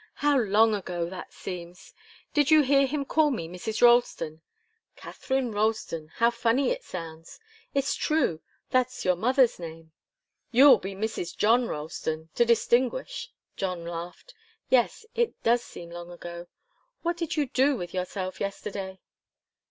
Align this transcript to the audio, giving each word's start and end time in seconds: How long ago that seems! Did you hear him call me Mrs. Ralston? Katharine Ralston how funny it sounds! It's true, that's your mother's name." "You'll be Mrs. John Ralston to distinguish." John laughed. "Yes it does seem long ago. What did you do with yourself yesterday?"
How 0.15 0.35
long 0.35 0.73
ago 0.73 1.07
that 1.11 1.31
seems! 1.31 1.93
Did 2.33 2.49
you 2.49 2.63
hear 2.63 2.87
him 2.87 3.05
call 3.05 3.29
me 3.29 3.47
Mrs. 3.47 3.83
Ralston? 3.83 4.41
Katharine 4.95 5.51
Ralston 5.51 6.07
how 6.15 6.31
funny 6.31 6.71
it 6.71 6.83
sounds! 6.83 7.39
It's 7.75 7.93
true, 7.93 8.41
that's 8.71 9.05
your 9.05 9.15
mother's 9.15 9.59
name." 9.59 9.91
"You'll 10.49 10.79
be 10.79 10.95
Mrs. 10.95 11.37
John 11.37 11.67
Ralston 11.67 12.29
to 12.33 12.43
distinguish." 12.45 13.31
John 13.55 13.85
laughed. 13.85 14.33
"Yes 14.69 15.05
it 15.13 15.39
does 15.43 15.63
seem 15.63 15.91
long 15.91 16.09
ago. 16.09 16.47
What 17.03 17.15
did 17.15 17.35
you 17.37 17.45
do 17.45 17.75
with 17.75 17.93
yourself 17.93 18.39
yesterday?" 18.39 19.01